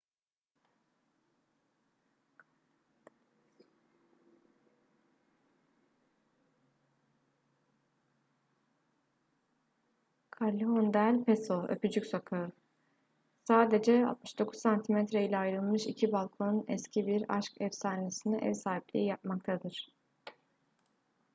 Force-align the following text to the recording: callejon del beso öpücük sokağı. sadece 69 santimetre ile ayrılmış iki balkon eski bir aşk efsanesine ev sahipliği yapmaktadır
callejon 10.29 10.93
del 10.93 11.27
beso 11.27 11.65
öpücük 11.69 12.05
sokağı. 12.05 12.51
sadece 13.43 14.05
69 14.07 14.59
santimetre 14.59 15.25
ile 15.25 15.37
ayrılmış 15.37 15.87
iki 15.87 16.11
balkon 16.11 16.65
eski 16.67 17.07
bir 17.07 17.25
aşk 17.37 17.61
efsanesine 17.61 18.37
ev 18.37 18.53
sahipliği 18.53 19.05
yapmaktadır 19.05 19.91